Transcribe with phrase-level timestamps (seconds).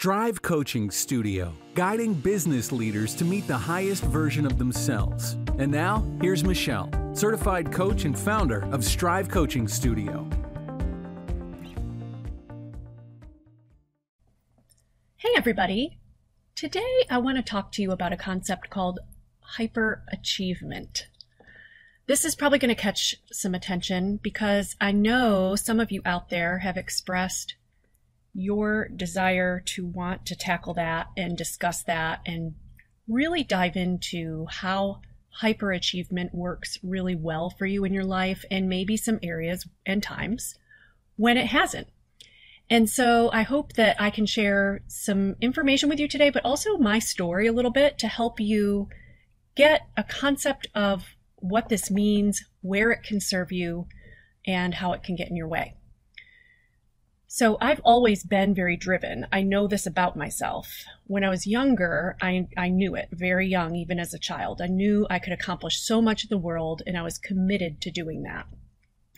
[0.00, 5.32] Strive Coaching Studio, guiding business leaders to meet the highest version of themselves.
[5.58, 10.24] And now, here's Michelle, certified coach and founder of Strive Coaching Studio.
[15.16, 15.98] Hey, everybody.
[16.54, 19.00] Today, I want to talk to you about a concept called
[19.56, 21.06] hyperachievement.
[22.06, 26.28] This is probably going to catch some attention because I know some of you out
[26.28, 27.56] there have expressed
[28.34, 32.54] your desire to want to tackle that and discuss that and
[33.08, 35.00] really dive into how
[35.42, 40.56] hyperachievement works really well for you in your life and maybe some areas and times
[41.16, 41.88] when it hasn't.
[42.70, 46.76] And so I hope that I can share some information with you today, but also
[46.76, 48.88] my story a little bit to help you
[49.56, 51.04] get a concept of
[51.36, 53.86] what this means, where it can serve you,
[54.46, 55.77] and how it can get in your way.
[57.30, 59.26] So I've always been very driven.
[59.30, 60.86] I know this about myself.
[61.06, 64.62] When I was younger, I, I knew it very young, even as a child.
[64.62, 67.90] I knew I could accomplish so much of the world and I was committed to
[67.90, 68.46] doing that.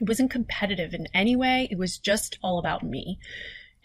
[0.00, 1.68] It wasn't competitive in any way.
[1.70, 3.20] It was just all about me.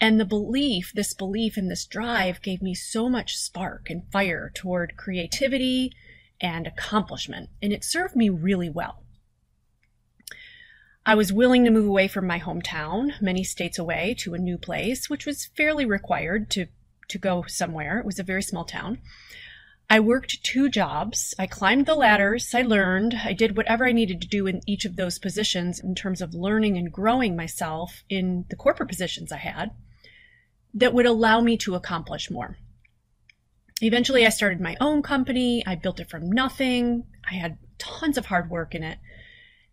[0.00, 4.50] And the belief, this belief and this drive gave me so much spark and fire
[4.52, 5.92] toward creativity
[6.40, 7.50] and accomplishment.
[7.62, 9.04] And it served me really well.
[11.08, 14.58] I was willing to move away from my hometown, many states away, to a new
[14.58, 16.66] place, which was fairly required to,
[17.06, 18.00] to go somewhere.
[18.00, 18.98] It was a very small town.
[19.88, 21.32] I worked two jobs.
[21.38, 22.52] I climbed the ladders.
[22.52, 23.20] I learned.
[23.24, 26.34] I did whatever I needed to do in each of those positions in terms of
[26.34, 29.70] learning and growing myself in the corporate positions I had
[30.74, 32.56] that would allow me to accomplish more.
[33.80, 35.64] Eventually, I started my own company.
[35.64, 37.04] I built it from nothing.
[37.30, 38.98] I had tons of hard work in it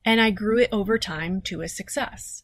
[0.05, 2.43] and I grew it over time to a success.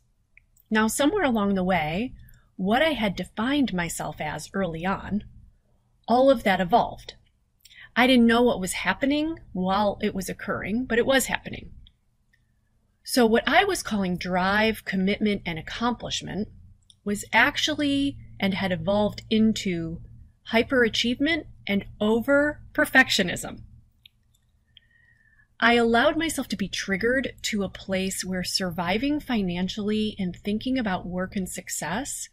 [0.69, 2.13] Now, somewhere along the way,
[2.55, 5.23] what I had defined myself as early on,
[6.07, 7.15] all of that evolved.
[7.95, 11.71] I didn't know what was happening while it was occurring, but it was happening.
[13.03, 16.47] So, what I was calling drive, commitment, and accomplishment
[17.03, 20.01] was actually and had evolved into
[20.51, 23.63] hyperachievement and over perfectionism.
[25.61, 31.05] I allowed myself to be triggered to a place where surviving financially and thinking about
[31.05, 32.29] work and success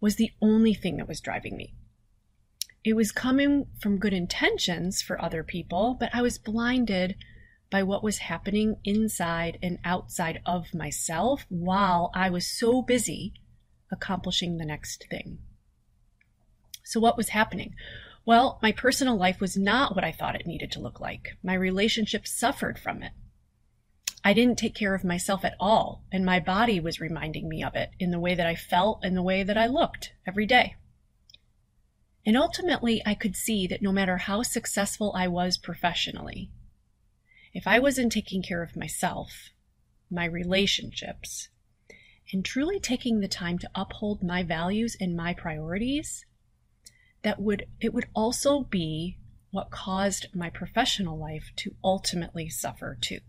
[0.00, 1.74] was the only thing that was driving me.
[2.82, 7.16] It was coming from good intentions for other people, but I was blinded
[7.70, 13.34] by what was happening inside and outside of myself while I was so busy
[13.90, 15.38] accomplishing the next thing.
[16.82, 17.74] So, what was happening?
[18.26, 21.36] Well, my personal life was not what I thought it needed to look like.
[21.42, 23.12] My relationship suffered from it.
[24.26, 27.74] I didn't take care of myself at all, and my body was reminding me of
[27.74, 30.76] it in the way that I felt and the way that I looked every day.
[32.24, 36.50] And ultimately, I could see that no matter how successful I was professionally,
[37.52, 39.50] if I wasn't taking care of myself,
[40.10, 41.50] my relationships,
[42.32, 46.24] and truly taking the time to uphold my values and my priorities,
[47.24, 49.16] that would it would also be
[49.50, 53.20] what caused my professional life to ultimately suffer too.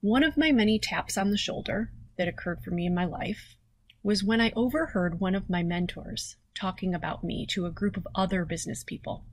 [0.00, 3.56] One of my many taps on the shoulder that occurred for me in my life
[4.02, 8.06] was when I overheard one of my mentors talking about me to a group of
[8.14, 9.24] other business people.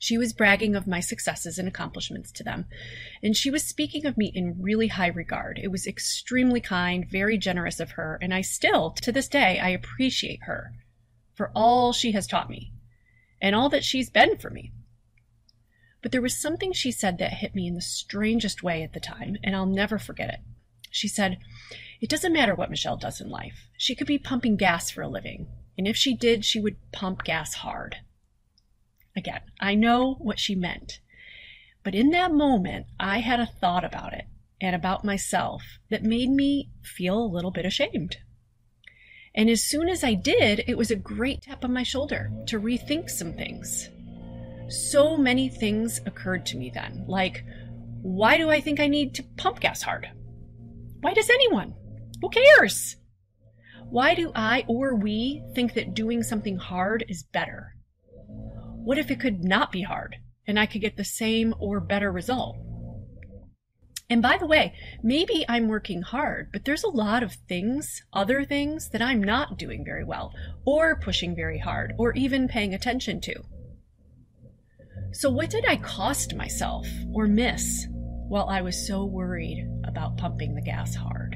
[0.00, 2.66] She was bragging of my successes and accomplishments to them,
[3.22, 5.58] and she was speaking of me in really high regard.
[5.62, 9.70] It was extremely kind, very generous of her, and I still, to this day, I
[9.70, 10.72] appreciate her
[11.38, 12.72] for all she has taught me
[13.40, 14.72] and all that she's been for me.
[16.02, 18.98] But there was something she said that hit me in the strangest way at the
[18.98, 20.40] time, and I'll never forget it.
[20.90, 21.38] She said,
[22.00, 23.68] It doesn't matter what Michelle does in life.
[23.76, 27.22] She could be pumping gas for a living, and if she did, she would pump
[27.22, 27.98] gas hard.
[29.16, 30.98] Again, I know what she meant.
[31.84, 34.24] But in that moment, I had a thought about it
[34.60, 38.16] and about myself that made me feel a little bit ashamed.
[39.38, 42.60] And as soon as I did, it was a great tap on my shoulder to
[42.60, 43.88] rethink some things.
[44.68, 47.44] So many things occurred to me then, like,
[48.02, 50.10] why do I think I need to pump gas hard?
[51.02, 51.72] Why does anyone?
[52.20, 52.96] Who cares?
[53.88, 57.76] Why do I or we think that doing something hard is better?
[58.26, 60.16] What if it could not be hard
[60.48, 62.56] and I could get the same or better result?
[64.10, 68.42] And by the way, maybe I'm working hard, but there's a lot of things, other
[68.44, 70.32] things that I'm not doing very well,
[70.64, 73.34] or pushing very hard, or even paying attention to.
[75.12, 77.86] So, what did I cost myself or miss
[78.28, 81.27] while I was so worried about pumping the gas hard?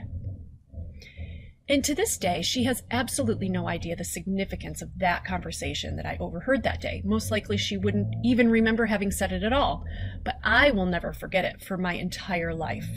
[1.68, 6.06] And to this day, she has absolutely no idea the significance of that conversation that
[6.06, 7.02] I overheard that day.
[7.04, 9.84] Most likely, she wouldn't even remember having said it at all,
[10.24, 12.88] but I will never forget it for my entire life.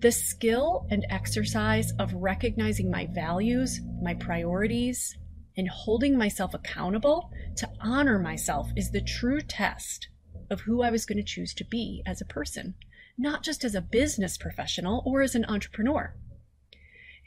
[0.00, 5.16] The skill and exercise of recognizing my values, my priorities,
[5.56, 10.08] and holding myself accountable to honor myself is the true test
[10.50, 12.74] of who I was going to choose to be as a person,
[13.16, 16.14] not just as a business professional or as an entrepreneur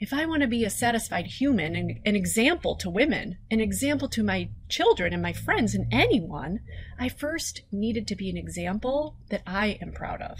[0.00, 4.08] if I want to be a satisfied human and an example to women, an example
[4.10, 6.60] to my children and my friends and anyone,
[6.98, 10.38] I first needed to be an example that I am proud of.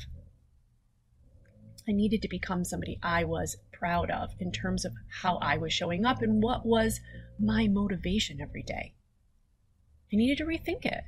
[1.88, 5.72] I needed to become somebody I was proud of in terms of how I was
[5.72, 7.00] showing up and what was
[7.40, 8.94] my motivation every day.
[10.12, 11.02] I needed to rethink it.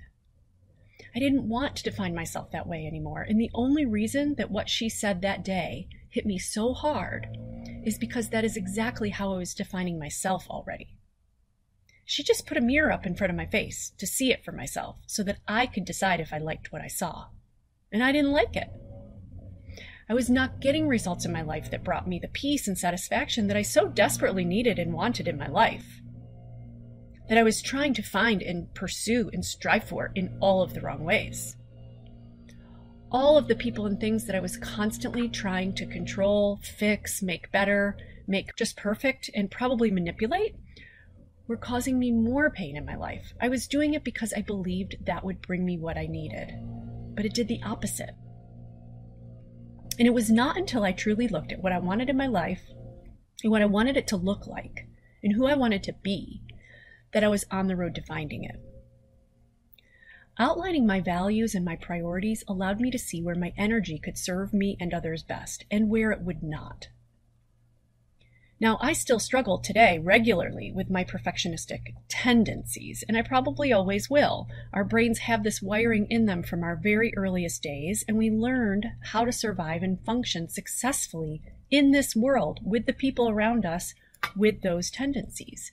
[1.14, 3.22] I didn't want to define myself that way anymore.
[3.22, 7.28] And the only reason that what she said that day hit me so hard
[7.84, 10.96] is because that is exactly how I was defining myself already.
[12.04, 14.52] She just put a mirror up in front of my face to see it for
[14.52, 17.26] myself so that I could decide if I liked what I saw.
[17.92, 18.68] And I didn't like it.
[20.08, 23.46] I was not getting results in my life that brought me the peace and satisfaction
[23.46, 26.00] that I so desperately needed and wanted in my life.
[27.28, 30.80] That I was trying to find and pursue and strive for in all of the
[30.80, 31.56] wrong ways
[33.10, 37.50] all of the people and things that I was constantly trying to control, fix, make
[37.50, 37.96] better,
[38.26, 40.54] make just perfect, and probably manipulate
[41.48, 43.32] were causing me more pain in my life.
[43.40, 46.52] I was doing it because I believed that would bring me what I needed,
[47.16, 48.14] but it did the opposite.
[49.98, 52.62] And it was not until I truly looked at what I wanted in my life
[53.42, 54.86] and what I wanted it to look like
[55.24, 56.40] and who I wanted to be
[57.12, 58.60] that I was on the road to finding it.
[60.38, 64.52] Outlining my values and my priorities allowed me to see where my energy could serve
[64.52, 66.88] me and others best and where it would not.
[68.62, 74.48] Now, I still struggle today regularly with my perfectionistic tendencies, and I probably always will.
[74.74, 78.86] Our brains have this wiring in them from our very earliest days, and we learned
[79.12, 81.40] how to survive and function successfully
[81.70, 83.94] in this world with the people around us
[84.36, 85.72] with those tendencies.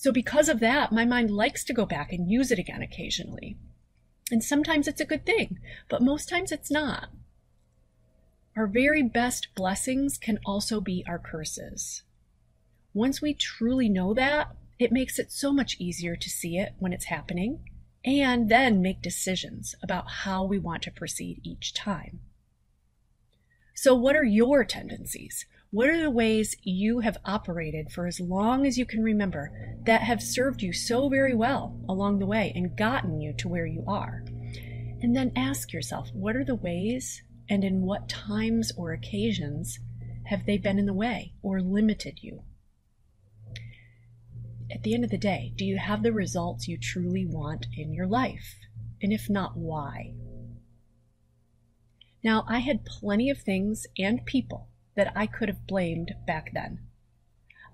[0.00, 3.58] So, because of that, my mind likes to go back and use it again occasionally.
[4.30, 5.58] And sometimes it's a good thing,
[5.90, 7.10] but most times it's not.
[8.56, 12.02] Our very best blessings can also be our curses.
[12.94, 16.94] Once we truly know that, it makes it so much easier to see it when
[16.94, 17.60] it's happening
[18.02, 22.20] and then make decisions about how we want to proceed each time.
[23.74, 25.44] So, what are your tendencies?
[25.72, 30.00] What are the ways you have operated for as long as you can remember that
[30.00, 33.84] have served you so very well along the way and gotten you to where you
[33.86, 34.24] are?
[35.00, 39.78] And then ask yourself, what are the ways and in what times or occasions
[40.24, 42.42] have they been in the way or limited you?
[44.72, 47.92] At the end of the day, do you have the results you truly want in
[47.92, 48.56] your life?
[49.00, 50.14] And if not, why?
[52.24, 54.66] Now, I had plenty of things and people
[55.00, 56.78] that I could have blamed back then.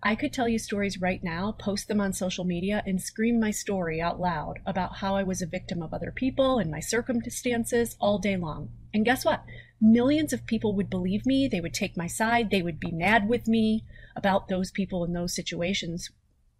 [0.00, 3.50] I could tell you stories right now, post them on social media, and scream my
[3.50, 7.96] story out loud about how I was a victim of other people and my circumstances
[7.98, 8.68] all day long.
[8.94, 9.42] And guess what?
[9.80, 13.28] Millions of people would believe me, they would take my side, they would be mad
[13.28, 13.84] with me
[14.14, 16.10] about those people in those situations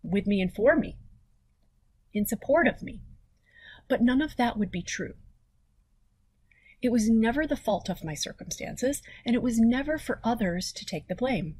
[0.02, 0.96] with me and for me,
[2.12, 3.02] in support of me.
[3.86, 5.14] But none of that would be true.
[6.82, 10.84] It was never the fault of my circumstances, and it was never for others to
[10.84, 11.56] take the blame.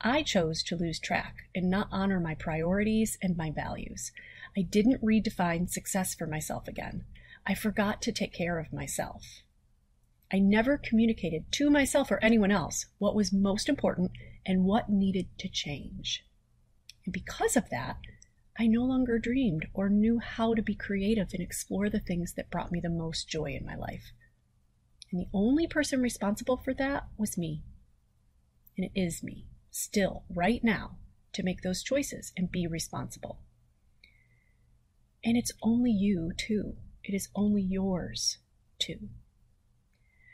[0.00, 4.12] I chose to lose track and not honor my priorities and my values.
[4.56, 7.04] I didn't redefine success for myself again.
[7.46, 9.42] I forgot to take care of myself.
[10.32, 14.12] I never communicated to myself or anyone else what was most important
[14.44, 16.24] and what needed to change.
[17.04, 17.96] And because of that,
[18.58, 22.50] I no longer dreamed or knew how to be creative and explore the things that
[22.50, 24.12] brought me the most joy in my life.
[25.12, 27.62] And the only person responsible for that was me.
[28.76, 30.96] And it is me, still, right now,
[31.34, 33.38] to make those choices and be responsible.
[35.24, 36.76] And it's only you, too.
[37.04, 38.38] It is only yours,
[38.80, 39.08] too.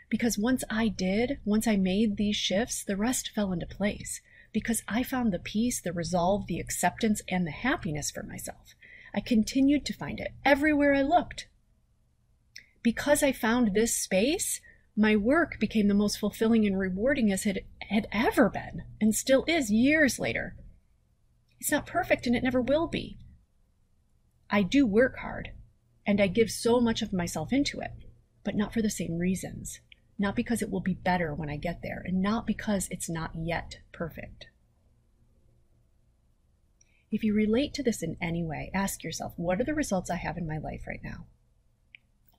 [0.08, 4.20] Because once I did, once I made these shifts, the rest fell into place
[4.54, 8.74] because I found the peace, the resolve, the acceptance, and the happiness for myself.
[9.12, 11.48] I continued to find it everywhere I looked.
[12.82, 14.60] Because I found this space,
[14.96, 19.44] my work became the most fulfilling and rewarding as it had ever been, and still
[19.48, 20.54] is years later.
[21.58, 23.18] It's not perfect and it never will be.
[24.50, 25.50] I do work hard,
[26.06, 27.90] and I give so much of myself into it,
[28.44, 29.80] but not for the same reasons.
[30.16, 33.32] not because it will be better when I get there, and not because it's not
[33.34, 34.46] yet perfect.
[37.10, 40.16] If you relate to this in any way, ask yourself what are the results I
[40.16, 41.26] have in my life right now?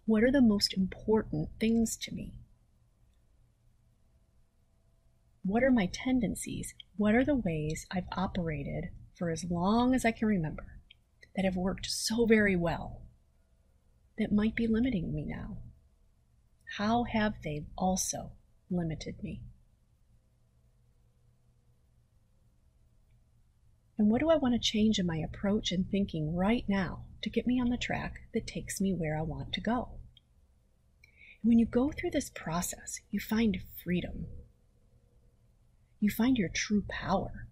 [0.05, 2.33] What are the most important things to me?
[5.43, 6.74] What are my tendencies?
[6.97, 10.79] What are the ways I've operated for as long as I can remember
[11.35, 13.01] that have worked so very well
[14.17, 15.57] that might be limiting me now?
[16.77, 18.31] How have they also
[18.69, 19.41] limited me?
[23.97, 27.29] And what do I want to change in my approach and thinking right now to
[27.29, 29.91] get me on the track that takes me where I want to go?
[31.43, 34.27] When you go through this process, you find freedom.
[35.99, 37.47] You find your true power.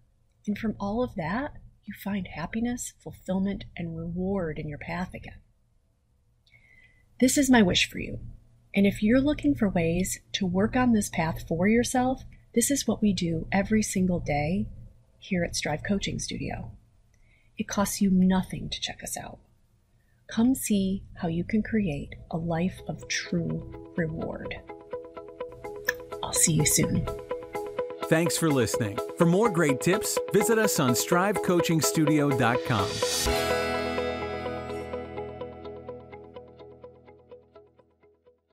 [0.46, 5.40] And from all of that, you find happiness, fulfillment, and reward in your path again.
[7.20, 8.18] This is my wish for you
[8.74, 12.24] and if you're looking for ways to work on this path for yourself,
[12.54, 14.66] this is what we do every single day
[15.24, 16.70] here at Strive Coaching Studio.
[17.56, 19.38] It costs you nothing to check us out.
[20.26, 24.54] Come see how you can create a life of true reward.
[26.22, 27.06] I'll see you soon.
[28.04, 28.98] Thanks for listening.
[29.16, 33.63] For more great tips, visit us on strivecoachingstudio.com.